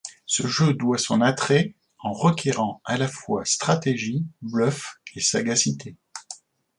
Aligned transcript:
Ce 0.25 0.47
jeu 0.47 0.73
doit 0.73 0.97
son 0.97 1.21
attrait 1.21 1.75
en 1.99 2.11
requérant 2.11 2.81
à 2.85 2.97
la 2.97 3.07
fois 3.07 3.45
stratégie, 3.45 4.25
bluff 4.41 4.95
et 5.15 5.21
sagacité. 5.21 5.95